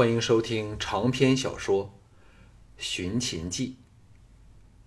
[0.00, 1.84] 欢迎收听长篇小说
[2.78, 3.68] 《寻秦记》，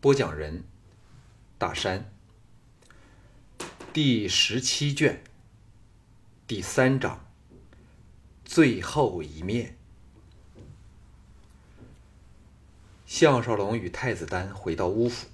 [0.01, 0.63] 播讲人：
[1.59, 2.11] 大山。
[3.93, 5.23] 第十七卷，
[6.47, 7.27] 第三章，
[8.43, 9.77] 最后一面。
[13.05, 15.27] 项少龙与太子丹回到乌府，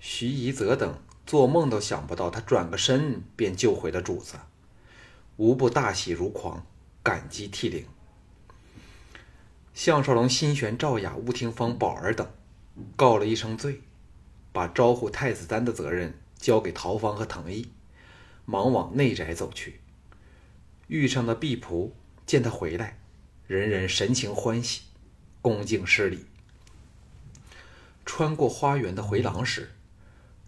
[0.00, 4.34] 徐夷则等做梦都想不到，他转个身便救回了主子，
[5.36, 6.66] 无不大喜如狂，
[7.04, 7.86] 感激涕零。
[9.76, 12.26] 项少龙心悬赵雅、吴廷芳、宝儿等，
[12.96, 13.82] 告了一声罪，
[14.50, 17.70] 把招呼太子丹的责任交给陶芳和藤毅，
[18.46, 19.80] 忙往内宅走去。
[20.86, 21.90] 遇上的婢仆
[22.24, 22.98] 见他回来，
[23.46, 24.80] 人人神情欢喜，
[25.42, 26.24] 恭敬施礼。
[28.06, 29.72] 穿过花园的回廊时，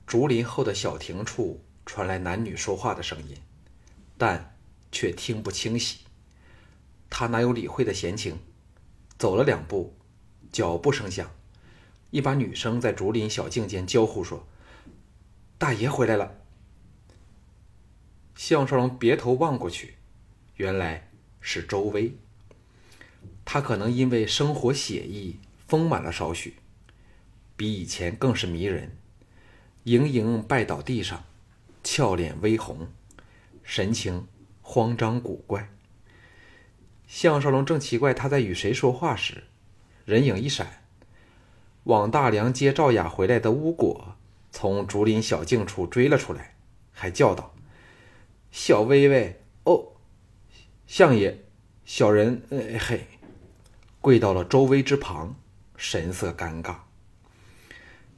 [0.07, 3.37] 竹林后的小亭处传来男女说话的声音，
[4.17, 4.57] 但
[4.91, 5.99] 却听不清晰。
[7.11, 8.39] 他哪有理会的闲情？
[9.19, 9.95] 走了两步，
[10.53, 11.29] 脚步声响，
[12.11, 14.47] 一把女声在竹林小径间娇呼说
[15.59, 16.37] ：“大爷回来了。”
[18.37, 19.97] 项少龙别头望过去，
[20.55, 22.17] 原来是周薇。
[23.45, 26.55] 他可能因为生活写意，丰满了少许，
[27.57, 28.97] 比以前更是迷人。
[29.83, 31.25] 盈盈拜倒地上，
[31.83, 32.87] 俏脸微红，
[33.65, 34.29] 神情
[34.63, 35.69] 慌张古怪。
[37.09, 39.45] 项少龙正奇怪他在与谁说话时，
[40.05, 40.85] 人影一闪，
[41.85, 44.15] 往大梁接赵雅回来的巫果
[44.53, 46.55] 从竹林小径处追了出来，
[46.93, 47.55] 还叫道
[48.53, 49.93] ：“小薇薇，哦，
[50.87, 51.39] 相爷，
[51.87, 53.07] 小人，呃，嘿，
[54.03, 55.35] 跪到了周薇之旁，
[55.77, 56.77] 神色尴尬。”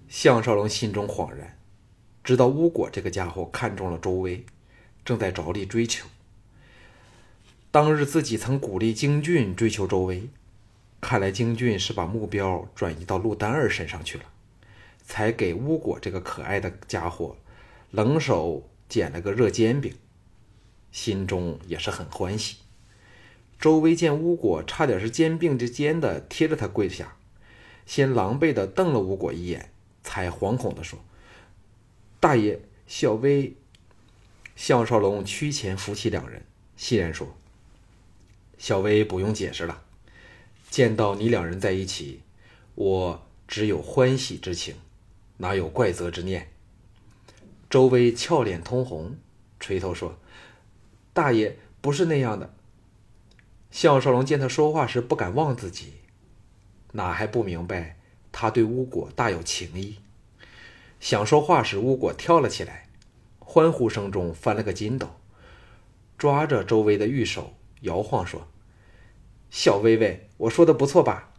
[0.09, 1.57] 项少龙心中恍然，
[2.25, 4.45] 知道巫果这个家伙看中了周薇，
[5.05, 6.09] 正在着力追求。
[7.73, 10.29] 当日自己曾鼓励京俊追求周薇，
[11.01, 14.25] 看来京俊是把目标转移到陆丹儿身上去了，
[15.05, 17.37] 才给巫果这个可爱的家伙
[17.93, 19.94] 冷手捡了个热煎饼，
[20.91, 22.56] 心中也是很欢喜。
[23.61, 27.17] 周薇见巫果差点是肩并着肩的贴着他跪下，
[27.87, 29.71] 先狼狈的瞪了巫果一眼，
[30.03, 30.99] 才惶恐的说
[32.19, 33.55] ：“大爷，小薇。”
[34.56, 36.43] 项少龙屈前扶起两人，
[36.77, 37.37] 欣然说。
[38.60, 39.82] 小薇不用解释了，
[40.69, 42.21] 见到你两人在一起，
[42.75, 44.75] 我只有欢喜之情，
[45.38, 46.50] 哪有怪责之念？
[47.70, 49.16] 周薇俏脸通红，
[49.59, 50.19] 垂头说
[51.15, 52.53] ：“大爷不是那样的。”
[53.72, 55.94] 项少龙见他说话时不敢望自己，
[56.93, 57.97] 哪还不明白
[58.31, 59.97] 他对巫果大有情意？
[61.00, 62.91] 想说话时，巫果跳了起来，
[63.38, 65.09] 欢呼声中翻了个筋斗，
[66.19, 67.54] 抓着周薇的玉手。
[67.81, 68.47] 摇晃说
[69.51, 71.33] ：“小薇薇，我说的不错吧？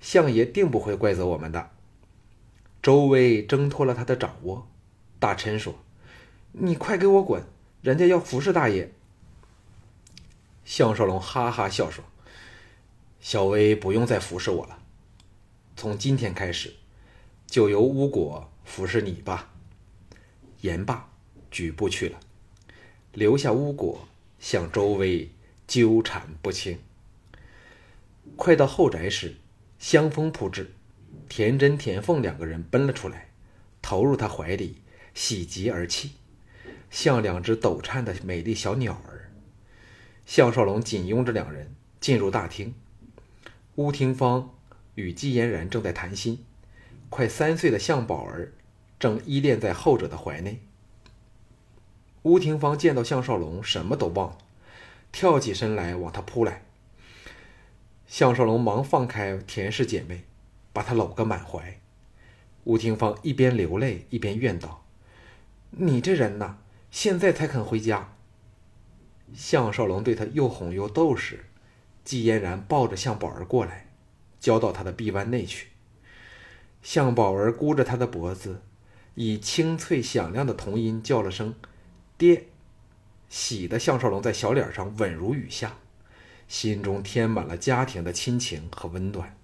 [0.00, 1.70] 相爷定不会怪责我们的。”
[2.82, 4.66] 周薇挣脱了他的掌握，
[5.20, 5.74] 大臣说
[6.52, 7.44] ：“你快给我滚！
[7.80, 8.92] 人家要服侍大爷。”
[10.64, 12.04] 项少龙哈哈笑说
[13.20, 14.78] ：“小薇不用再服侍我了，
[15.76, 16.74] 从今天开始，
[17.46, 19.52] 就由巫果服侍你吧。”
[20.62, 21.08] 言罢，
[21.50, 22.18] 举步去了，
[23.12, 25.30] 留下巫果向周薇。
[25.66, 26.78] 纠缠不清。
[28.36, 29.36] 快到后宅时，
[29.78, 30.72] 香风扑至，
[31.28, 33.28] 田真、田凤两个人奔了出来，
[33.80, 34.76] 投入他怀里，
[35.12, 36.12] 喜极而泣，
[36.90, 39.30] 像两只抖颤的美丽小鸟儿。
[40.24, 42.74] 项少龙紧拥着两人进入大厅，
[43.74, 44.54] 乌廷芳
[44.94, 46.44] 与季嫣然正在谈心，
[47.10, 48.52] 快三岁的向宝儿
[49.00, 50.62] 正依恋在后者的怀内。
[52.22, 54.38] 乌廷芳见到项少龙，什么都忘了。
[55.12, 56.64] 跳起身来往他扑来，
[58.06, 60.24] 项少龙忙放开田氏姐妹，
[60.72, 61.78] 把她搂个满怀。
[62.64, 64.84] 吴廷芳一边流泪一边怨道
[65.70, 66.58] ：“你这人呐，
[66.90, 68.14] 现在才肯回家。”
[69.34, 71.44] 项少龙对他又哄又逗时，
[72.04, 73.88] 季嫣然抱着向宝儿过来，
[74.40, 75.68] 交到他的臂弯内去。
[76.82, 78.62] 向宝儿箍着他的脖子，
[79.14, 81.54] 以清脆响亮的童音叫了声
[82.16, 82.46] “爹”。
[83.32, 85.78] 喜的项少龙在小脸上稳如雨下，
[86.48, 89.34] 心中添满了家庭的亲情和温暖。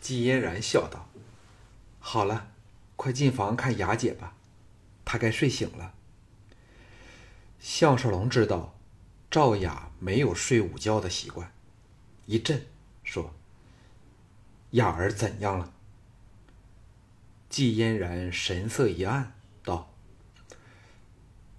[0.00, 1.08] 季嫣然笑道
[2.00, 2.48] ：“好了，
[2.96, 4.34] 快进房看雅姐吧，
[5.04, 5.94] 她该睡醒了。”
[7.62, 8.76] 项少龙知道
[9.30, 11.52] 赵雅没有睡午觉的习惯，
[12.26, 12.66] 一震
[13.04, 13.32] 说
[14.72, 15.72] ：“雅儿怎样了？”
[17.48, 19.32] 季嫣然神色一暗。
[19.62, 19.93] 道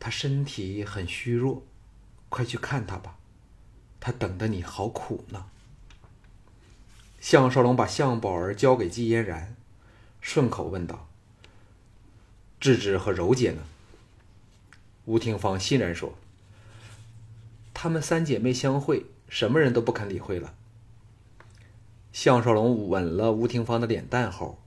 [0.05, 1.63] 他身体很虚弱，
[2.29, 3.17] 快去看他吧。
[3.99, 5.47] 他等得你好苦呢。
[7.19, 9.55] 项少龙把项宝儿交给季嫣然，
[10.21, 11.09] 顺口问道
[12.61, 13.63] ：“智智和柔姐呢？”
[15.05, 16.13] 吴廷芳欣然说
[17.73, 20.53] ：“她们三姐妹相会，什么人都不肯理会了。”
[22.13, 24.61] 项少龙吻了吴廷芳的脸蛋后，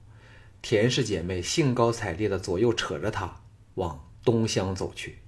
[0.61, 3.39] 田氏姐妹兴高采烈的左右扯着他
[3.75, 5.19] 往东厢走去。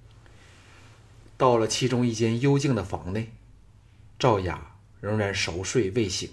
[1.42, 3.32] 到了其中一间幽静的房内，
[4.16, 6.30] 赵雅仍然熟睡未醒，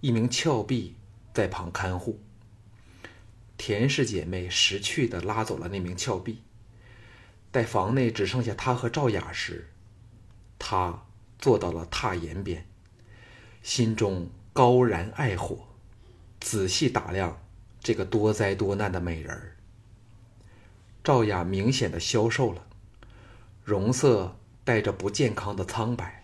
[0.00, 0.94] 一名峭壁
[1.34, 2.20] 在旁看护。
[3.56, 6.44] 田氏姐妹识趣的拉走了那名峭壁，
[7.50, 9.72] 待房内只剩下她和赵雅时，
[10.56, 11.02] 他
[11.40, 12.64] 坐到了榻沿边，
[13.60, 15.66] 心中高燃爱火，
[16.38, 17.42] 仔细打量
[17.80, 19.56] 这个多灾多难的美人儿。
[21.02, 22.65] 赵雅明显的消瘦了。
[23.66, 26.22] 容色带着不健康的苍白，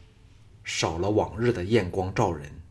[0.62, 2.62] 少了往日的艳光照人，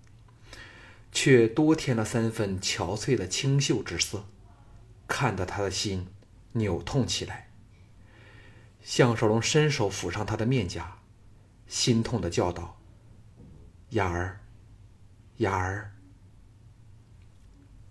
[1.11, 4.23] 却多添了三分憔悴的清秀之色，
[5.09, 6.07] 看得他的心
[6.53, 7.49] 扭痛起来。
[8.81, 10.99] 项少龙伸手抚上他的面颊，
[11.67, 12.79] 心痛的叫道
[13.91, 14.39] ：“雅儿，
[15.39, 15.91] 雅儿。”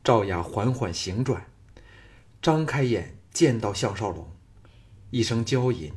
[0.03, 1.44] 赵雅缓缓醒转，
[2.41, 4.35] 张开眼见到项少龙，
[5.11, 5.93] 一声娇吟。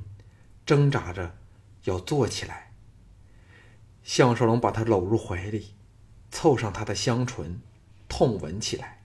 [0.66, 1.36] 挣扎着
[1.84, 2.72] 要坐起来，
[4.04, 5.74] 项少龙把她搂入怀里，
[6.32, 7.62] 凑上她的香唇，
[8.08, 9.04] 痛吻起来。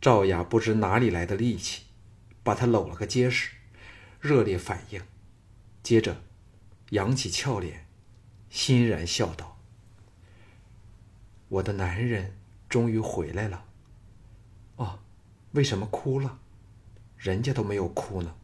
[0.00, 1.84] 赵雅不知哪里来的力气，
[2.42, 3.52] 把他搂了个结实，
[4.20, 5.00] 热烈反应，
[5.82, 6.20] 接着
[6.90, 7.86] 扬起俏脸，
[8.50, 9.58] 欣然笑道
[11.48, 12.36] ：“我的男人
[12.68, 13.64] 终于回来了。
[14.76, 14.98] 哦，
[15.52, 16.38] 为什么哭了？
[17.16, 18.34] 人家都没有哭呢。”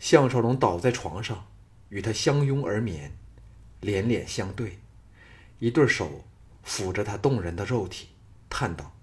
[0.00, 1.46] 项少龙倒在床上，
[1.90, 3.12] 与他相拥而眠，
[3.80, 4.78] 脸脸相对，
[5.58, 6.24] 一对手
[6.64, 8.08] 抚着他动人的肉体，
[8.48, 8.96] 叹道：“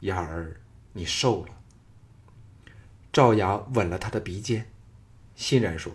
[0.00, 0.60] 雅儿，
[0.92, 1.54] 你瘦了。”
[3.12, 4.68] 赵雅吻了他的鼻尖，
[5.36, 5.92] 欣然说：“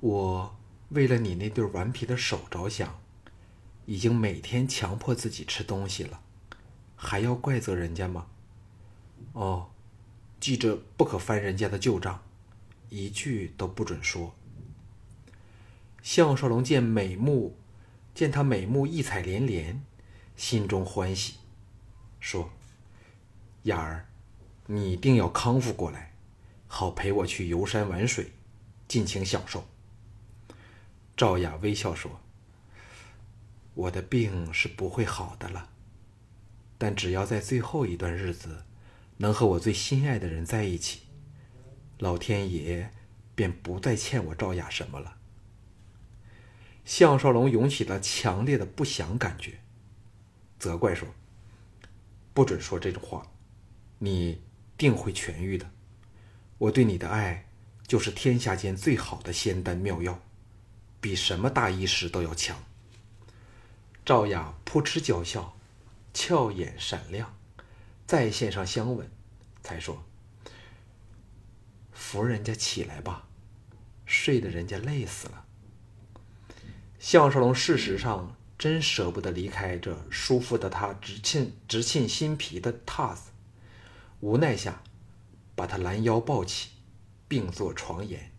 [0.00, 0.56] 我
[0.88, 2.98] 为了你那对顽皮的手着想，
[3.84, 6.22] 已经每天强迫自己吃东西了，
[6.96, 8.26] 还要怪责人家吗？”
[9.34, 9.68] 哦。
[10.46, 12.22] 记着不可翻人家的旧账，
[12.88, 14.32] 一句都不准说。
[16.04, 17.58] 项少龙见美目，
[18.14, 19.82] 见他美目异彩连连，
[20.36, 21.38] 心中欢喜，
[22.20, 22.48] 说
[23.66, 24.06] ：“雅儿，
[24.66, 26.12] 你一定要康复过来，
[26.68, 28.30] 好陪我去游山玩水，
[28.86, 29.66] 尽情享受。”
[31.16, 32.20] 赵雅微笑说
[33.74, 35.70] ：“我的病是不会好的了，
[36.78, 38.62] 但只要在最后一段日子。”
[39.18, 41.02] 能和我最心爱的人在一起，
[41.98, 42.90] 老天爷
[43.34, 45.16] 便不再欠我赵雅什么了。
[46.84, 49.60] 项少龙涌起了强烈的不祥感觉，
[50.58, 51.08] 责怪说
[52.32, 53.26] ：“不准说这种话，
[53.98, 54.42] 你
[54.78, 55.70] 定会痊愈的。
[56.58, 57.48] 我对你的爱
[57.86, 60.20] 就是天下间最好的仙丹妙药，
[61.00, 62.62] 比什么大医师都要强。”
[64.04, 65.56] 赵雅扑哧娇笑，
[66.14, 67.35] 俏眼闪亮。
[68.06, 69.10] 再献上香吻，
[69.62, 70.04] 才说
[71.90, 73.26] ：“扶人家起来吧，
[74.04, 75.44] 睡得人家累死了。”
[77.00, 83.32] 项少龙事实上真舍不得离开这舒服的他直沁直沁心脾的榻子，
[84.20, 84.82] 无奈下，
[85.56, 86.70] 把他拦腰抱起，
[87.26, 88.32] 并坐床沿。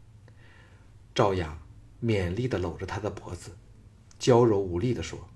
[1.14, 1.60] 赵雅
[2.02, 3.58] 勉力的搂着他的脖子，
[4.18, 5.28] 娇柔无力的说：“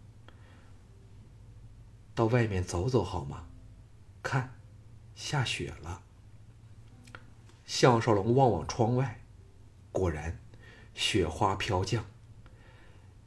[2.16, 3.48] 到外面走走好吗？”
[4.22, 4.54] 看，
[5.16, 6.04] 下雪了。
[7.66, 9.22] 项少龙望望窗外，
[9.92, 10.40] 果然，
[10.94, 12.06] 雪花飘降。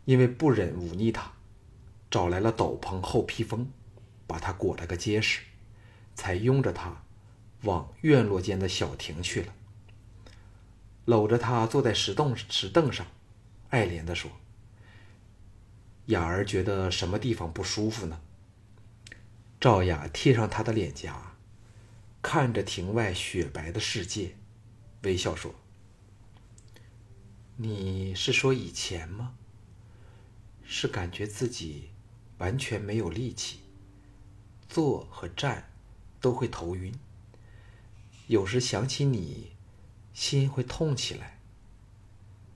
[0.05, 1.33] 因为不忍忤逆他，
[2.11, 3.71] 找来了斗篷、厚披风，
[4.27, 5.41] 把他裹了个结实，
[6.15, 7.03] 才拥着他
[7.63, 9.55] 往院落间的小亭去了。
[11.07, 13.07] 搂着他坐在石凳石凳上，
[13.71, 14.31] 爱怜的说
[16.07, 18.21] ：“雅儿觉得什么地方不舒服呢？”
[19.65, 21.37] 赵雅贴上他的脸颊，
[22.21, 24.37] 看着庭外雪白的世界，
[25.05, 25.55] 微笑说
[27.57, 29.33] ：“你是说以前吗？
[30.67, 31.89] 是感觉自己
[32.37, 33.61] 完全没有力气，
[34.69, 35.73] 坐和站
[36.21, 36.95] 都会头晕。
[38.27, 39.53] 有时想起你，
[40.13, 41.39] 心会痛起来。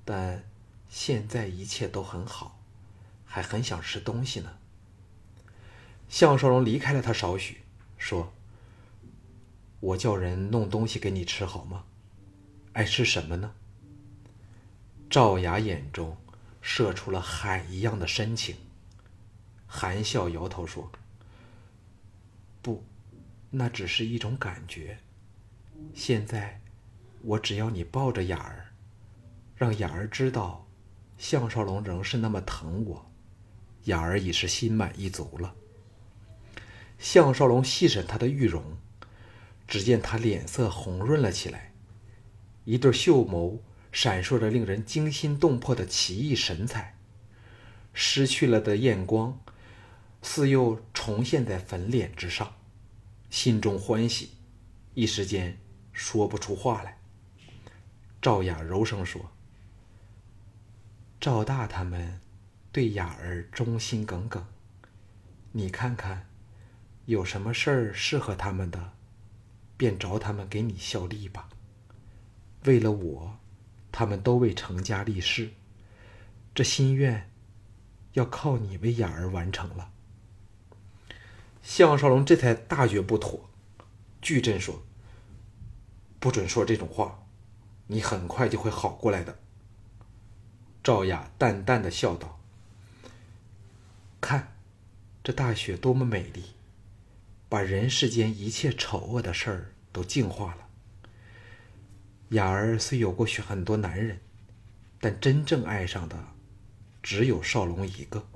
[0.05, 0.45] 但
[0.91, 2.61] 现在一切都很好，
[3.25, 4.57] 还很想吃东西呢。”
[6.09, 7.59] 项少龙离开了他少许，
[7.99, 8.33] 说
[9.81, 11.85] ：“我叫人弄东西给你吃好吗？
[12.73, 13.53] 爱吃什么呢？”
[15.11, 16.17] 赵雅眼中
[16.61, 18.57] 射出了海一样的深情，
[19.67, 20.91] 含笑摇头说
[22.63, 22.83] ：“不，
[23.51, 24.99] 那只是一种感觉。
[25.95, 26.61] 现在，
[27.23, 28.73] 我只要你抱着雅儿，
[29.55, 30.67] 让雅儿知道，
[31.19, 33.11] 项少龙仍是那么疼我，
[33.85, 35.55] 雅儿已是心满意足了。”
[36.99, 38.77] 项少龙细审他的玉容，
[39.67, 41.73] 只见他脸色红润了起来，
[42.65, 43.59] 一对秀眸。
[43.91, 46.99] 闪烁着令人惊心动魄的奇异神采，
[47.95, 49.41] 失去了的艳光，
[50.21, 52.55] 似又重现在粉脸之上，
[53.31, 54.33] 心中欢喜，
[54.93, 55.59] 一时间
[55.91, 56.99] 说不出话来。
[58.21, 59.33] 赵雅柔声说
[61.19, 62.21] ：“赵大他们
[62.71, 64.47] 对雅儿忠心耿耿，
[65.53, 66.28] 你看看，
[67.09, 68.93] 有什么事儿适合他们的，
[69.77, 71.49] 便找他们给你效力吧。
[72.65, 73.35] 为了我。”
[73.91, 75.51] 他们都为成家立室，
[76.55, 77.29] 这心愿
[78.13, 79.91] 要靠你为雅儿完成了。
[81.63, 83.49] 项少龙这才大觉不妥，
[84.21, 84.83] 巨震说
[86.21, 87.27] ：“不准说这种话，
[87.87, 89.39] 你很快就会好过来的。”
[90.85, 92.39] 赵雅淡淡的笑道
[94.21, 94.53] ：“看，
[95.25, 96.45] 这大雪多么美丽，
[97.49, 100.69] 把人世间一切丑恶的事儿都净化了。”
[102.31, 104.21] 雅儿虽有过许很多男人，
[105.01, 106.17] 但真正爱上的
[107.03, 108.29] 只有少龙一个，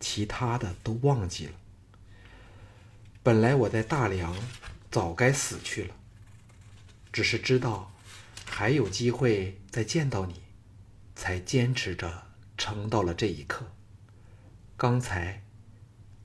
[0.00, 1.52] 其他的都忘记了。
[3.22, 4.36] 本来我在大梁
[4.90, 5.94] 早该死去了，
[7.12, 7.92] 只是知道
[8.44, 10.42] 还有机会再见到你，
[11.14, 12.26] 才坚持着
[12.58, 13.70] 撑到了这一刻。
[14.76, 15.44] 刚才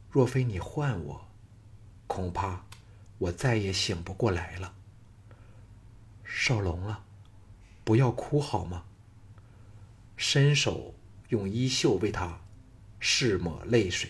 [0.09, 1.30] 若非你唤我，
[2.11, 2.65] 恐怕
[3.19, 4.73] 我再也醒不过来了。
[6.25, 7.05] 少龙啊，
[7.85, 8.83] 不要哭好吗？
[10.17, 10.93] 伸手
[11.29, 12.41] 用衣袖为他
[12.99, 14.09] 拭抹泪水。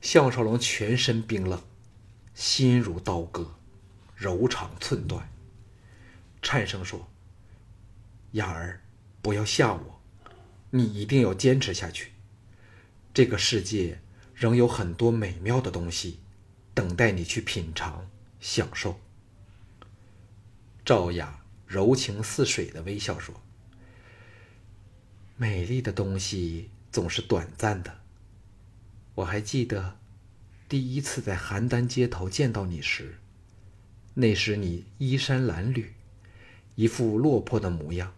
[0.00, 1.60] 项少龙全身冰冷，
[2.32, 3.56] 心如刀割，
[4.14, 5.28] 柔肠寸断，
[6.40, 7.08] 颤声说
[8.38, 8.84] ：“雅儿，
[9.20, 10.00] 不要吓我，
[10.70, 12.12] 你一定要坚持下去。
[13.12, 14.00] 这个世界
[14.40, 16.18] 仍有很多美妙的东西，
[16.72, 18.98] 等待你去品尝、享受。”
[20.82, 23.34] 赵雅柔情似水的微笑说
[25.36, 27.98] ：“美丽的东西总是短暂的。
[29.16, 29.98] 我还记得
[30.70, 33.18] 第一次在邯郸街头见到你时，
[34.14, 35.88] 那时你衣衫褴褛，
[36.76, 38.14] 一副落魄的模样。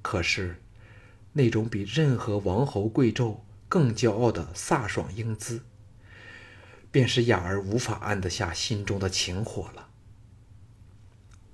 [0.00, 0.62] 可是，
[1.34, 3.40] 那种比任何王侯贵胄
[3.74, 5.60] 更骄傲的飒爽英姿，
[6.92, 9.88] 便是雅儿无法按得下心中的情火了。”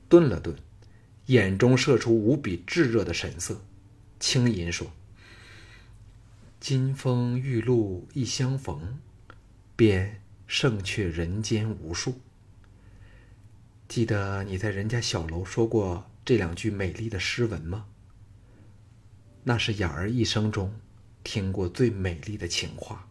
[0.07, 0.55] 顿了顿，
[1.25, 3.63] 眼中射出无比炙热的神色，
[4.19, 4.93] 轻吟说
[6.61, 8.99] ：“金风玉露一相逢，
[9.75, 12.21] 便胜却人间无数。”
[13.89, 17.87] 记得你在人家小楼说过这两句美丽的诗文吗？
[19.45, 20.75] 那是雅儿一生中
[21.31, 23.09] 听过最美丽的情话。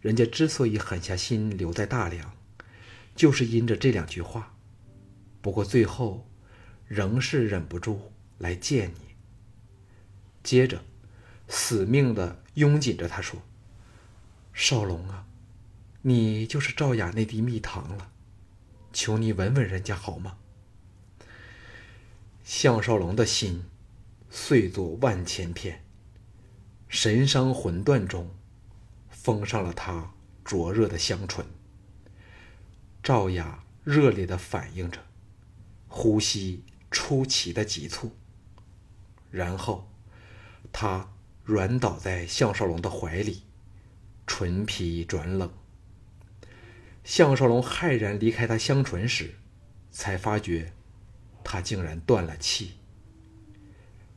[0.00, 2.32] 人家之所以狠下心留在大梁，
[3.16, 4.54] 就是因着这两句话。
[5.42, 6.30] 不过最后，
[6.86, 9.16] 仍是忍不住来见你。
[10.44, 10.84] 接着，
[11.48, 13.42] 死命的拥紧着他说
[14.54, 15.26] ：“少龙啊，
[16.02, 18.12] 你就是赵雅那滴蜜糖了，
[18.92, 20.38] 求你吻吻人家好吗？”
[22.46, 23.64] 项少龙的心
[24.30, 25.82] 碎作万千片，
[26.88, 28.34] 神伤魂断中，
[29.10, 30.12] 封上了他
[30.44, 31.44] 灼热的香唇。
[33.02, 35.00] 赵雅热烈的反应着。
[35.90, 38.12] 呼吸出奇的急促，
[39.30, 39.90] 然后，
[40.70, 41.08] 他
[41.44, 43.42] 软倒在项少龙的怀里，
[44.26, 45.50] 唇皮转冷。
[47.04, 49.36] 项少龙骇然离开他香唇时，
[49.90, 50.74] 才发觉，
[51.42, 52.74] 他竟然断了气。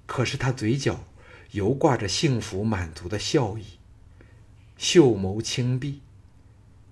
[0.06, 1.06] 可是他嘴角
[1.52, 3.78] 犹挂着幸福满足的笑意，
[4.78, 6.02] 秀眸轻闭，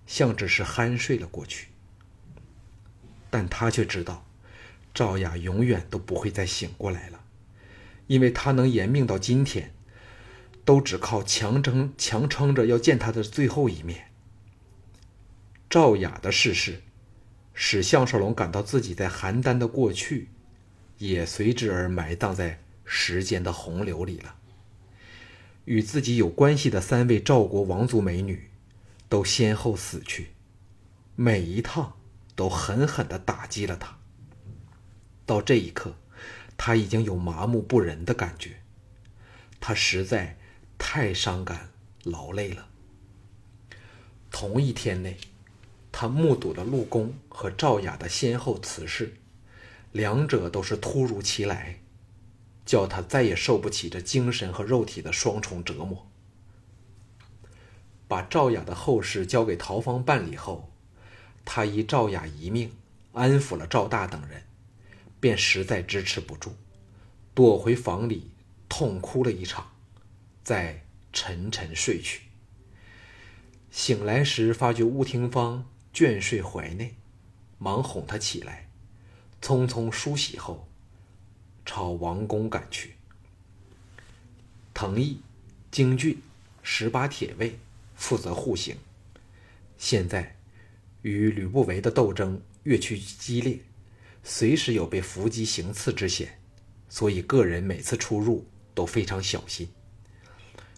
[0.06, 1.68] 像只是酣睡了过去。
[3.30, 4.26] 但他却知道。
[4.92, 7.24] 赵雅永远都不会再醒过来了，
[8.08, 9.72] 因为他能延命到今天，
[10.66, 14.10] 都只靠强撑强撑着要见他的最后一面。
[15.70, 16.82] 赵雅的逝世，
[17.54, 20.30] 使项少龙感到自己在邯郸的过去，
[20.98, 24.36] 也随之而埋葬在时间的洪流里了。
[25.70, 28.50] 与自己有关系的三位赵国王族美女，
[29.08, 30.30] 都先后死去，
[31.16, 31.96] 每一趟
[32.36, 33.96] 都狠狠地打击了他。
[35.28, 35.94] 到这一刻，
[36.58, 38.64] 他已经有麻木不仁的感觉。
[39.60, 40.40] 他实在
[40.80, 41.70] 太伤感
[42.04, 42.68] 劳累了。
[44.32, 45.20] 同一天内，
[45.92, 49.14] 他目睹了陆公和赵雅的先后辞世，
[49.92, 51.80] 两者都是突如其来，
[52.70, 56.08] 叫他再也受不起这精神和肉体的双重折磨。
[58.08, 60.72] 把赵雅的后事交给陶芳办理后，
[61.44, 62.72] 他依赵雅遗命
[63.14, 64.44] 安抚了赵大等人，
[65.20, 66.52] 便实在支持不住，
[67.34, 68.30] 躲回房里
[68.70, 69.72] 痛哭了一场，
[70.44, 72.22] 再沉沉睡去。
[73.72, 76.94] 醒来时，发觉乌廷芳倦睡怀内，
[77.58, 78.70] 忙哄他起来，
[79.42, 80.69] 匆匆梳洗后，
[81.70, 82.96] 朝王宫赶去。
[84.74, 85.22] 藤毅、
[85.70, 86.20] 京俊、
[86.64, 87.60] 十八铁卫
[87.94, 88.76] 负责护行。
[89.78, 90.36] 现在
[91.04, 93.60] 与吕不韦的斗争越趋激烈，
[94.24, 96.40] 随时有被伏击行刺之险，
[96.90, 99.70] 所以个人每次出入都非常小心。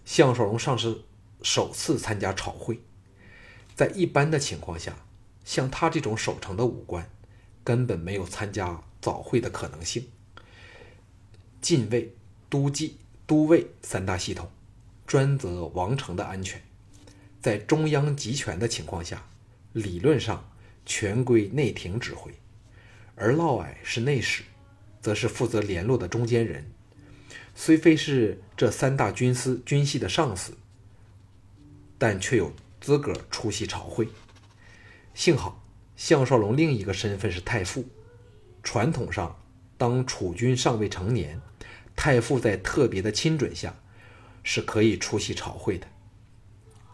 [0.03, 1.05] 项少龙尚是
[1.41, 2.81] 首次参加朝会。
[3.73, 4.93] 在一般的情况下，
[5.45, 7.09] 像他这种守城的武官，
[7.63, 10.05] 根本没有参加早会的可能性。
[11.61, 12.13] 禁卫、
[12.49, 14.49] 都记、都尉三大系统，
[15.07, 16.61] 专责王城的安全。
[17.39, 19.25] 在中央集权的情况下，
[19.73, 20.49] 理论上
[20.85, 22.33] 全归内廷指挥，
[23.15, 24.43] 而嫪毐是内史，
[25.01, 26.69] 则是负责联络的中间人。
[27.55, 30.57] 虽非是这三大军司军系的上司，
[31.97, 32.51] 但却有。
[32.81, 34.07] 资格出席朝会。
[35.13, 35.63] 幸好
[35.95, 37.85] 项少龙另一个身份是太傅，
[38.63, 39.39] 传统上，
[39.77, 41.39] 当储君尚未成年，
[41.95, 43.75] 太傅在特别的亲准下，
[44.43, 45.87] 是可以出席朝会的。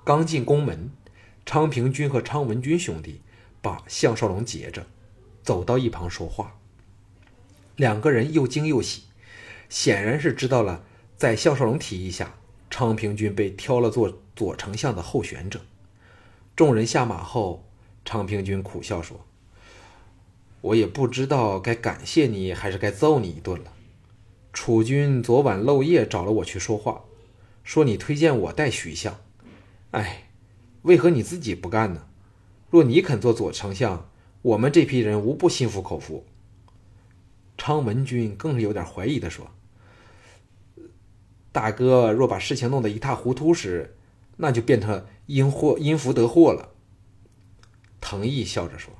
[0.03, 0.91] 刚进宫门，
[1.45, 3.21] 昌平君和昌文君兄弟
[3.61, 4.85] 把项少龙截着，
[5.43, 6.59] 走到一旁说话。
[7.75, 9.03] 两个人又惊又喜，
[9.69, 10.83] 显然是知道了，
[11.15, 12.35] 在项少龙提议下，
[12.69, 15.61] 昌平君被挑了做左丞相的候选者。
[16.55, 17.65] 众人下马后，
[18.03, 19.25] 昌平君苦笑说
[20.61, 23.71] ：“我也不知道该感谢你还是该揍你一顿了。
[24.59, 27.03] 楚军昨晚漏夜找了我去说话，
[27.63, 29.19] 说你推荐我带徐相。
[29.91, 30.29] 哎，
[30.81, 32.07] 为何你自己不干呢？
[32.71, 34.09] 若你肯做左丞相，
[34.41, 36.25] 我们这批人无不心服口服。”
[37.55, 39.51] 昌文君更是有点怀疑的说
[41.53, 43.95] ：“大哥若把事情弄得一塌糊涂时，
[44.37, 46.71] 那就变成……”因祸因福得祸了。
[48.01, 48.91] 藤毅笑着说：“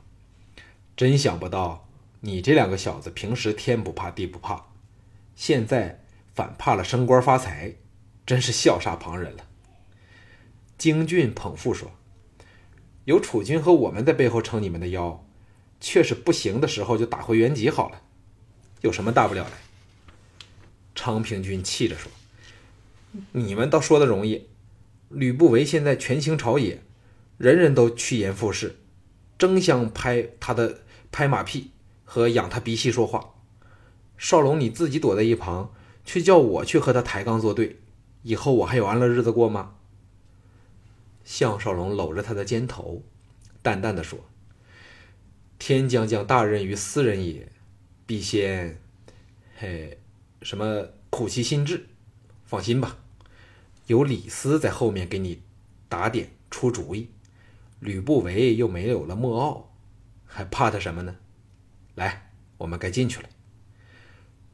[0.96, 1.88] 真想不到，
[2.20, 4.68] 你这两个小子平时天不怕地不怕，
[5.38, 6.04] 现在
[6.36, 7.76] 反怕了升官发财，
[8.26, 9.48] 真是笑煞旁人了。”
[10.78, 11.92] 京俊捧腹说
[13.06, 15.26] ：“有楚军和我们在背后撑你们的腰，
[15.80, 18.02] 却是不行的时候就打回原籍好了，
[18.82, 19.52] 有什么大不了的？”
[20.94, 22.12] 昌平君气着说
[23.32, 24.50] ：“你们倒说的容易。”
[25.10, 26.84] 吕不韦现在权倾朝野，
[27.38, 28.76] 人人都趋炎附势，
[29.38, 30.82] 争相拍他的
[31.14, 31.72] 拍马屁
[32.04, 33.36] 和仰他鼻息说话。
[34.18, 35.72] 少龙，你自己躲在一旁，
[36.04, 37.80] 却叫我去和他抬杠作对，
[38.24, 39.76] 以后我还有安乐日子过吗？
[41.24, 43.04] 项少龙搂着他的肩头，
[43.62, 44.20] 淡淡的说
[45.60, 47.52] ：“天将降大任于斯人也，
[48.06, 48.80] 必先，
[49.58, 50.00] 嘿，
[50.42, 51.88] 什么苦其心志。
[52.46, 52.98] 放心吧。”
[53.88, 55.42] 有李斯在后面给你
[55.88, 57.10] 打点出主意，
[57.80, 59.74] 吕不韦又没有了莫敖，
[60.26, 61.16] 还怕他什么呢？
[61.96, 63.30] 来，我们该进去了。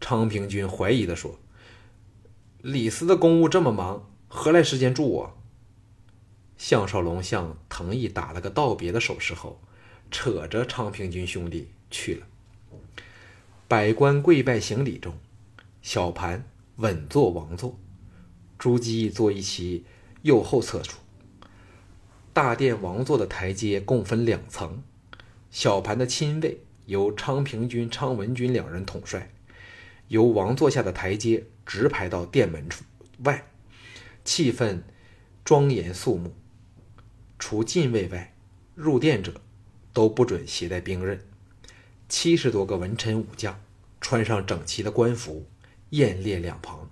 [0.04, 1.40] 昌平君怀疑的说
[2.62, 5.38] ：“李斯的公务这么忙，何来时间助我？”
[6.60, 9.62] 项少龙向藤毅打了个道别的手势后，
[10.12, 12.28] 扯着昌平君兄弟去了。
[13.70, 15.18] 百官跪拜行礼中，
[15.82, 16.44] 小盘
[16.76, 17.80] 稳坐王座。
[18.60, 19.86] 朱姬坐一其
[20.24, 21.00] 右后侧处。
[22.34, 24.84] 大殿王座的台阶共分两层，
[25.50, 29.33] 小盘的亲卫由昌平君、昌文君两人统帅，
[30.08, 32.84] 由王座下的台阶直排到殿门处
[33.24, 33.46] 外，
[34.24, 34.82] 气氛
[35.44, 36.34] 庄严肃穆。
[37.40, 38.36] 除禁卫外，
[38.76, 39.42] 入殿者
[39.92, 41.20] 都不准携带兵刃。
[42.08, 43.60] 七十多个文臣武将
[44.00, 45.46] 穿上整齐的官服，
[45.90, 46.90] 雁列两旁，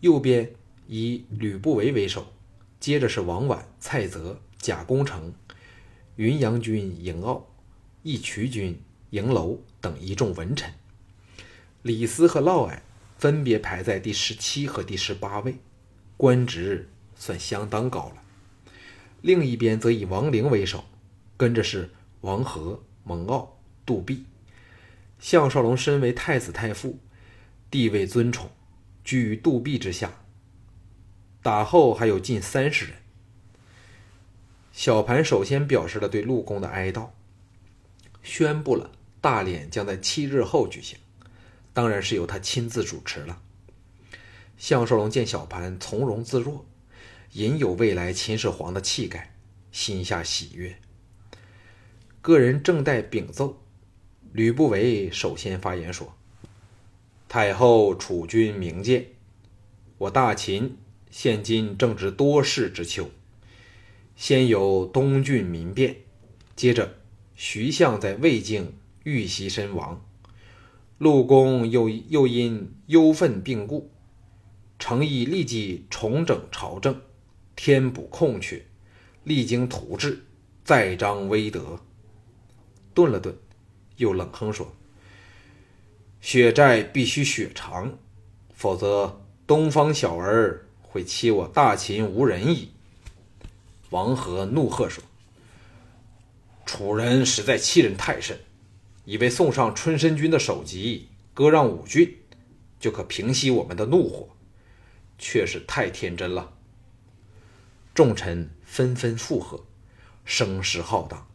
[0.00, 0.52] 右边。
[0.92, 2.32] 以吕不韦为首，
[2.80, 5.32] 接着是王绾、蔡泽、贾公成、
[6.16, 7.46] 云阳君嬴傲、
[8.02, 8.76] 义渠君
[9.12, 10.68] 嬴楼等一众文臣。
[11.82, 12.80] 李斯和嫪毐
[13.16, 15.56] 分别排在第十七和第十八位，
[16.16, 18.22] 官职算相当高了。
[19.22, 20.84] 另一边则以王陵为首，
[21.36, 21.90] 跟着是
[22.20, 23.48] 王和、蒙骜、
[23.86, 24.24] 杜弼。
[25.18, 26.98] 项少龙身为太子太傅，
[27.70, 28.50] 地位尊崇，
[29.02, 30.12] 居于杜壁之下。
[31.42, 32.94] 打后还有近三十人。
[34.72, 37.08] 小盘首先表示了对陆公的哀悼，
[38.22, 38.90] 宣布了
[39.20, 40.98] 大殓将在七日后举行，
[41.72, 43.40] 当然是由他亲自主持了。
[44.56, 46.66] 项少龙见小盘从容自若，
[47.32, 49.34] 隐有未来秦始皇的气概，
[49.72, 50.76] 心下喜悦。
[52.20, 53.62] 个人正待禀奏，
[54.32, 56.14] 吕不韦首先发言说
[57.28, 59.06] ：“太后储君明鉴，
[59.96, 60.76] 我大秦
[61.10, 63.10] 现今正值多事之秋。”
[64.14, 65.96] 先有东郡民变，
[66.54, 66.98] 接着
[67.34, 70.04] 徐相在魏境遇袭身亡，
[71.00, 73.90] 陆公又又因忧愤病故，
[74.78, 77.00] 诚意立即重整朝政，
[77.56, 78.66] 填补空缺，
[79.24, 80.22] 励精图治，
[80.62, 81.80] 再彰威德。
[82.92, 83.34] 顿了顿，
[83.96, 84.70] 又冷哼说
[86.20, 87.98] ：“血债必须血偿，
[88.52, 92.68] 否则东方小儿会欺我大秦无人矣。”
[93.88, 95.02] 王和怒喝说
[96.66, 98.38] ：“楚人实在欺人太甚，
[99.04, 102.18] 以为送上春申君的首级，割让五郡，
[102.78, 104.36] 就可平息我们的怒火，
[105.18, 106.52] 却是太天真了。”
[107.94, 109.64] 众臣纷纷附和，
[110.24, 111.26] 声势浩荡。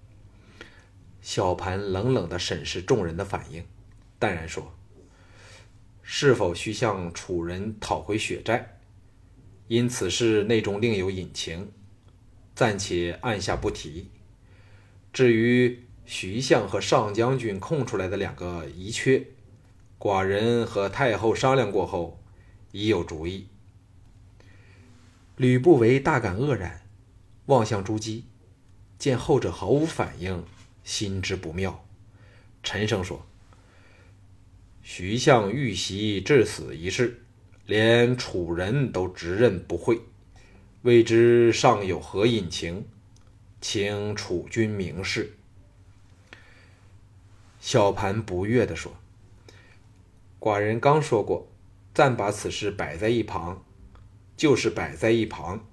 [1.22, 3.66] 小盘冷冷地审视众人的反应，
[4.20, 4.74] 淡然说
[6.02, 8.80] ：“是否需向楚人讨回血债？
[9.68, 11.72] 因此事内中另有隐情。”
[12.56, 14.10] 暂且按下不提。
[15.12, 19.26] 至于徐相和上将军空出来的两个遗缺，
[20.00, 22.20] 寡人和太后商量过后，
[22.72, 23.48] 已有主意。
[25.36, 26.82] 吕不韦大感愕然，
[27.48, 28.26] 望向朱姬，
[28.98, 30.46] 见后者毫无反应，
[30.84, 31.86] 心知不妙，
[32.62, 33.26] 沉声说
[34.84, 37.24] ：“徐相遇袭致死一事，
[37.66, 40.00] 连楚人都直认不讳。”
[40.84, 42.86] 未知尚有何隐情，
[43.60, 45.36] 请楚君明示。
[47.66, 48.96] 小盘不悦地说
[50.40, 51.48] ：“寡人刚说过，
[51.96, 53.66] 暂把此事摆在一旁，
[54.38, 55.66] 就是摆在一旁。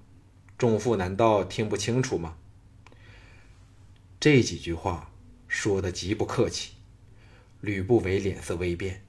[0.57, 2.35] 众父难道听不清楚吗？”
[4.19, 5.11] 这几句话
[5.47, 6.71] 说的极不客气。
[7.61, 9.05] 吕不韦脸色微变，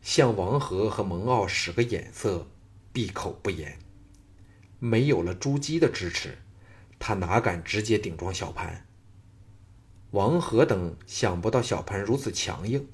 [0.00, 2.48] 向王和和蒙骜使个眼色，
[2.94, 3.78] 闭口不言。
[4.78, 6.38] 没有了朱姬的支持，
[6.98, 8.85] 他哪敢直接顶撞小盘？
[10.12, 12.88] 王和等想不到小盘如此强硬，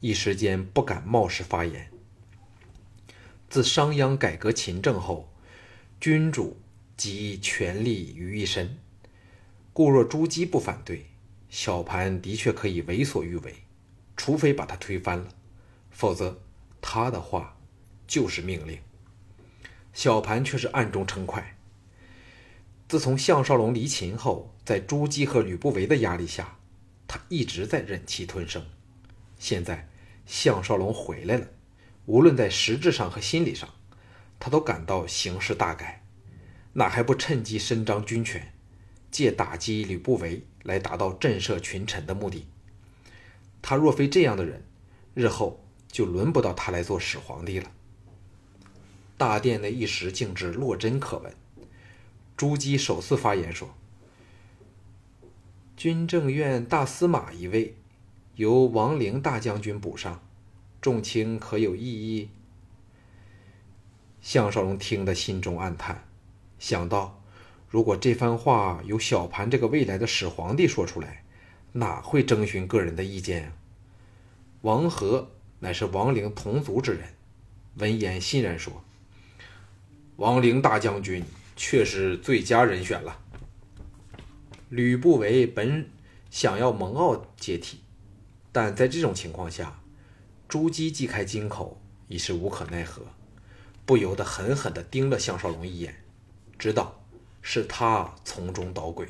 [0.00, 1.90] 一时间不敢冒失发言。
[3.48, 5.32] 自商鞅改革秦政后，
[6.00, 6.56] 君主
[6.96, 8.78] 集权力于一身，
[9.72, 11.06] 故若朱姬不反对，
[11.48, 13.54] 小盘的确可以为所欲为，
[14.16, 15.28] 除非把他推翻了，
[15.90, 16.40] 否则
[16.80, 17.58] 他的话
[18.06, 18.78] 就是命令。
[19.92, 21.55] 小盘却是暗中称快。
[22.88, 26.56] 自从项少龙离秦后，在朱姬和吕不韦的压力下，
[27.08, 28.64] 他一直在忍气吞声。
[29.38, 29.88] 现在
[30.24, 31.48] 项少龙回来了，
[32.04, 33.68] 无论在实质上和心理上，
[34.38, 36.04] 他都感到形势大改，
[36.74, 38.54] 哪还不趁机伸张军权，
[39.10, 42.46] 借打击吕不韦来达到震慑群臣的目的？
[43.60, 44.62] 他若非这样的人，
[45.12, 47.68] 日后就轮不到他来做始皇帝了。
[49.18, 51.34] 大殿内一时静至落针可闻。
[52.36, 53.74] 朱姬首次发言说
[55.74, 57.74] ：“军政院大司马一位，
[58.34, 60.20] 由王陵大将军补上，
[60.82, 62.28] 众卿可有异议？”
[64.20, 66.04] 项少龙听得心中暗叹，
[66.58, 67.22] 想到
[67.70, 71.24] 如果这番话由小盘这个未来的始皇帝说出来，
[71.72, 73.52] 哪会征询个人的意见啊？
[74.60, 77.14] 王和乃是王陵同族之人，
[77.76, 78.82] 闻言欣然说。
[80.16, 81.22] 王陵大将军
[81.56, 83.18] 却是最佳人选了。
[84.68, 85.88] 吕不韦本
[86.30, 87.78] 想要蒙骜接替，
[88.52, 89.80] 但在这种情况下，
[90.46, 93.02] 朱姬既开金口，已是无可奈何，
[93.84, 96.02] 不由得狠狠地盯了项少龙一眼，
[96.58, 97.00] 知道
[97.40, 99.08] 是他从中捣鬼。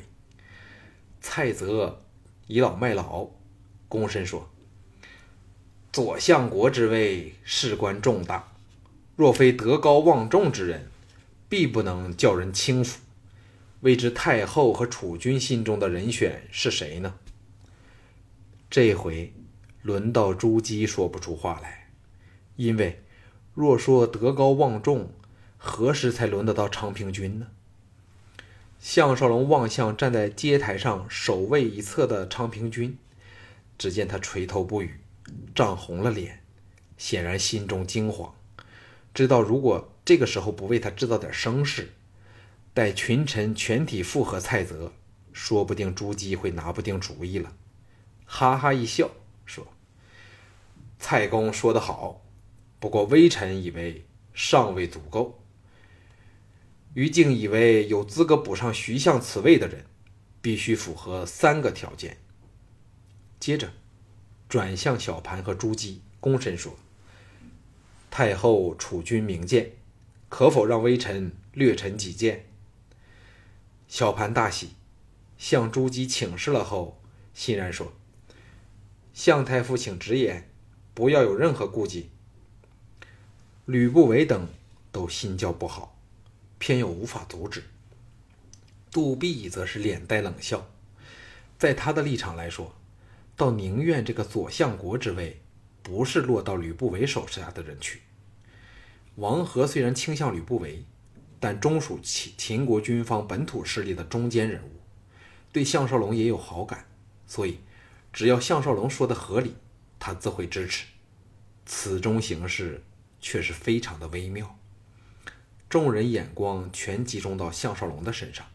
[1.19, 2.03] 蔡泽
[2.47, 3.27] 倚老卖老，
[3.89, 4.49] 躬身说
[5.91, 8.53] ：“左相国之位事关重大，
[9.15, 10.89] 若非德高望重之人。”
[11.49, 12.99] 必不能叫人轻浮。
[13.81, 17.13] 未知太后和楚军心中的人选是谁呢？
[18.69, 19.33] 这回
[19.81, 21.89] 轮到朱姬说不出话来，
[22.55, 23.03] 因为
[23.53, 25.11] 若说德高望重，
[25.57, 27.47] 何时才轮得到昌平君呢？
[28.79, 32.97] 项少龙望向站在阶台上守卫一侧的昌平君，
[33.77, 34.99] 只见他垂头不语，
[35.55, 36.43] 涨红了脸，
[36.97, 38.33] 显然心中惊慌，
[39.13, 41.91] 知道如果这个时候不为他制造点声势，
[42.73, 44.93] 待群臣全体附和蔡泽，
[45.33, 47.53] 说不定朱姬会拿不定主意了。
[48.25, 49.11] 哈哈一笑，
[49.45, 49.67] 说
[50.97, 52.21] ：“蔡公说得好，
[52.79, 55.43] 不过微臣以为尚未足够。
[56.93, 59.83] 于敬以为有资格补上徐相此位的人，
[60.41, 62.15] 必须符合三个条件。”
[63.41, 63.73] 接着，
[64.47, 66.77] 转向小盘和朱姬，躬身说
[68.09, 69.73] ：“太后储君明鉴，
[70.29, 72.45] 可否让微臣略陈己见？”
[73.87, 74.71] 小盘大喜，
[75.37, 77.01] 向朱姬请示了后，
[77.33, 77.93] 欣然说
[79.13, 80.49] ：“向太傅，请直言，
[80.93, 82.09] 不要有任何顾忌。”
[83.65, 84.47] 吕不韦等
[84.91, 85.97] 都心焦不好，
[86.57, 87.63] 偏又无法阻止。
[88.91, 90.69] 杜弼则是脸带冷笑，
[91.57, 92.73] 在他的立场来说。
[93.35, 95.39] 倒宁愿这个左相国之位
[95.83, 98.01] 不是落到吕不韦手下的人去。
[99.17, 100.85] 王和虽然倾向吕不韦，
[101.39, 104.79] 但终属秦秦国军方本土势力的中间人物，
[105.51, 106.85] 对项少龙也有好感，
[107.25, 107.59] 所以
[108.13, 109.55] 只要项少龙说的合理，
[109.97, 110.85] 他自会支持。
[111.65, 112.83] 此中形势
[113.19, 114.57] 却是非常的微妙，
[115.67, 118.45] 众人眼光全集中到项少龙的身上。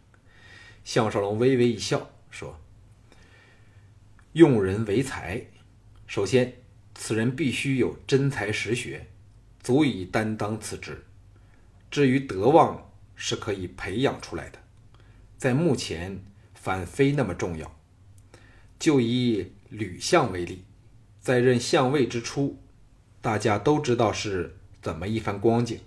[0.84, 2.58] 项少龙微微一笑，说。
[4.32, 5.44] 用人为才，
[6.06, 6.54] 首先，
[6.94, 9.08] 此人必须有真才实学，
[9.62, 11.04] 足以担当此职。
[11.90, 14.58] 至于德望，是可以培养出来的，
[15.38, 17.78] 在目前反非那么重要。
[18.78, 20.64] 就以吕相为例，
[21.20, 22.58] 在任相位之初，
[23.20, 25.78] 大家都知道是怎么一番光景，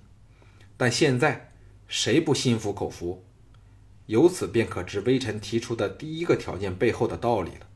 [0.77, 1.51] 但现在
[1.87, 3.25] 谁不心服口服？
[4.05, 7.67] 由此便可知微臣提出的第一个条件背后的道理了。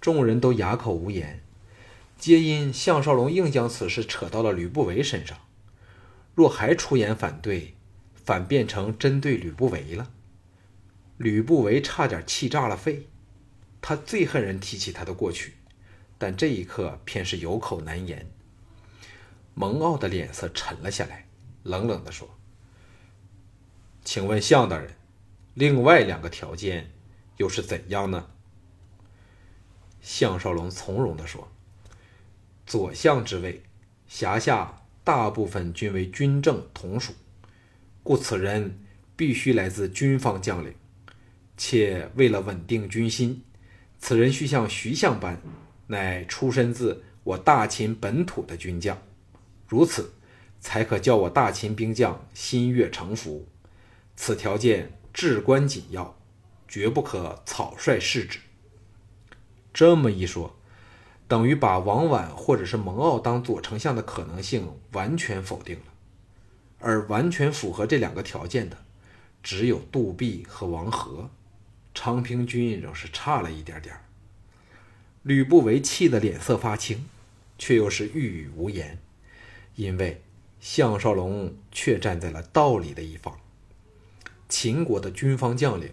[0.00, 1.42] 众人都哑口无言，
[2.18, 5.38] 皆因项少龙硬将此事扯到了吕不韦身上。
[6.34, 7.74] 若还出言反对，
[8.14, 10.10] 反变成针对吕不韦了。
[11.16, 13.08] 吕不韦差点气炸了肺，
[13.80, 15.54] 他最恨人提起他的过去，
[16.18, 18.30] 但这一刻偏是有口难言。
[19.54, 21.26] 蒙骜的脸色沉了下来，
[21.64, 22.28] 冷冷地说
[24.04, 24.94] ：“请问项大人，
[25.54, 26.92] 另外两个条件
[27.38, 28.28] 又是怎样呢？”
[30.00, 31.50] 项少龙从容地说
[32.68, 33.62] ：“左相之位，
[34.06, 37.14] 辖下大部分均为军政同属，
[38.02, 38.80] 故此人
[39.16, 40.74] 必须来自军方将领。
[41.56, 43.42] 且为了稳定军心，
[43.98, 45.40] 此人须像徐相般，
[45.86, 49.00] 乃出身自我大秦本土的军将，
[49.66, 50.12] 如此
[50.60, 53.48] 才可叫我大秦兵将心悦诚服。
[54.14, 56.20] 此条件至关紧要，
[56.68, 58.38] 绝不可草率试之。”
[59.72, 60.57] 这么一说，
[61.28, 65.82] 等于把王绾或者是蒙骜当左丞相的可能性完全否定了。
[66.80, 68.78] 而完全符合这两个条件的，
[69.42, 71.28] 只有杜弼和王和，
[71.92, 73.94] 昌平君仍是差了一点点。
[75.22, 77.06] 吕不韦气得脸色发青，
[77.58, 78.98] 却又是欲语无言，
[79.74, 80.22] 因为
[80.60, 83.38] 项少龙却站在了道理的一方。
[84.48, 85.92] 秦国的军方将领，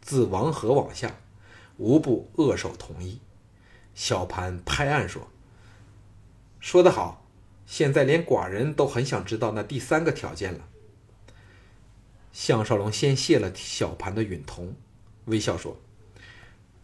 [0.00, 1.14] 自王和往下。
[1.78, 3.18] 无不扼守同意。
[3.94, 5.30] 小盘拍案说
[6.60, 7.26] ：“说得好！
[7.66, 10.68] 现在连寡人都很想知道那第三个条件了。”
[12.32, 14.74] 项少龙先谢了小盘的允同，
[15.26, 15.78] 微笑说：“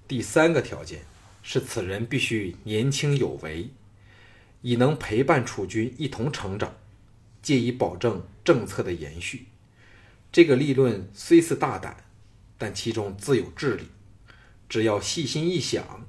[0.07, 1.03] 第三个条件
[1.42, 3.71] 是此人必须年轻有为，
[4.61, 6.75] 以能陪伴楚军一同成长，
[7.40, 9.47] 借以保证政策的延续。
[10.31, 12.05] 这个立论虽似大胆，
[12.59, 13.88] 但其中自有智理。”
[14.68, 16.07] 只要细心一想，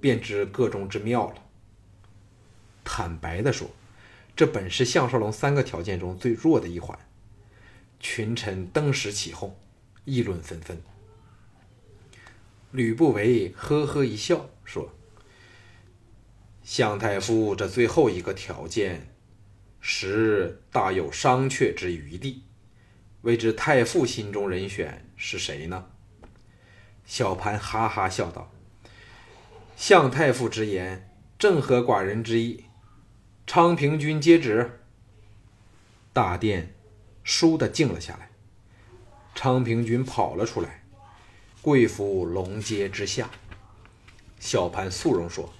[0.00, 1.34] 便知个中之妙了。
[2.82, 3.70] 坦白的说，
[4.34, 6.98] 这本是项少龙三个条件中最弱的一环。
[8.00, 9.54] 群臣登时起哄，
[10.06, 10.80] 议论纷纷。
[12.72, 14.90] 吕不韦呵呵一笑，说
[16.64, 19.12] ：“项太傅这最后一个条件，
[19.80, 22.44] 实大有商榷之余地。
[23.22, 25.90] 未知太傅心中人选是谁呢？”
[27.04, 28.50] 小盘哈哈笑道
[29.80, 32.66] ：“向太傅之言，正合寡人之意。
[33.46, 34.82] 昌平君接旨。”
[36.12, 36.74] 大殿
[37.24, 38.28] 倏地静了下来。
[39.34, 40.84] 昌平君跑了出来，
[41.62, 43.30] 跪伏龙阶之下。
[44.38, 45.50] 小盘肃容说：“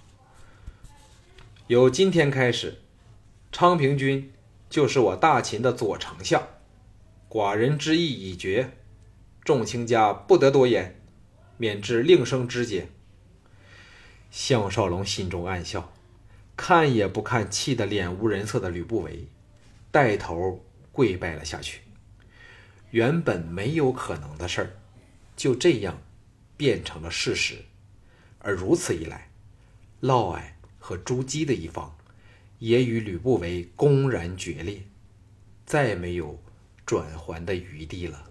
[1.69, 2.83] 由今天开始，
[3.51, 4.31] 昌平君
[4.69, 6.47] 就是我大秦的左丞相。
[7.27, 8.77] 寡人之意已决，
[9.43, 11.01] 众卿家不得多言。”
[11.57, 12.89] 免至令生枝节。
[14.31, 15.93] 项少龙心中暗笑，
[16.57, 19.27] 看也不看气得脸无人色的吕不韦，
[19.91, 21.81] 带头跪拜了下去。
[22.91, 24.71] 原本没有可能的事儿，
[25.37, 26.01] 就这样
[26.57, 27.57] 变成了事实。
[28.39, 29.29] 而如此一来，
[30.01, 30.43] 嫪毐
[30.79, 31.97] 和朱姬的一方
[32.59, 34.83] 也与吕不韦公然决裂，
[35.67, 36.41] 再没有
[36.87, 38.30] 转圜的余地了。